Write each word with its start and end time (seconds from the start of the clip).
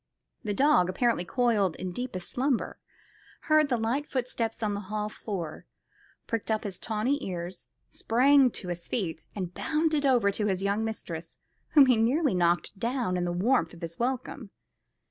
The 0.43 0.55
dog, 0.55 0.89
apparently 0.89 1.23
coiled 1.25 1.75
in 1.75 1.91
deepest 1.91 2.31
slumber, 2.31 2.79
heard 3.41 3.69
the 3.69 3.77
light 3.77 4.07
footsteps 4.07 4.63
on 4.63 4.73
the 4.73 4.79
hall 4.89 5.09
floor, 5.09 5.67
pricked 6.25 6.49
up 6.49 6.63
his 6.63 6.79
tawny 6.79 7.23
ears, 7.23 7.69
sprang 7.87 8.49
to 8.49 8.69
his 8.69 8.87
feet, 8.87 9.25
and 9.35 9.53
bounded 9.53 10.03
over 10.03 10.31
to 10.31 10.47
his 10.47 10.63
young 10.63 10.83
mistress, 10.83 11.37
whom 11.73 11.85
he 11.85 11.97
nearly 11.97 12.33
knocked 12.33 12.79
down 12.79 13.15
in 13.15 13.25
the 13.25 13.31
warmth 13.31 13.75
of 13.75 13.81
his 13.81 13.99
welcome. 13.99 14.49